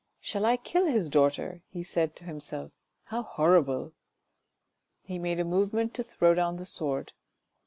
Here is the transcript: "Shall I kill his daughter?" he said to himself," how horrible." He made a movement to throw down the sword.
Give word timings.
"Shall 0.19 0.47
I 0.47 0.57
kill 0.57 0.87
his 0.87 1.11
daughter?" 1.11 1.61
he 1.73 1.83
said 1.83 2.15
to 2.15 2.23
himself," 2.23 2.71
how 3.09 3.21
horrible." 3.21 3.93
He 5.03 5.19
made 5.19 5.39
a 5.39 5.45
movement 5.45 5.93
to 5.93 6.01
throw 6.01 6.33
down 6.33 6.57
the 6.57 6.65
sword. 6.65 7.13